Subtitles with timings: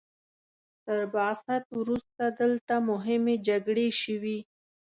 [0.85, 4.39] تر بعثت وروسته دلته مهمې جګړې شوي.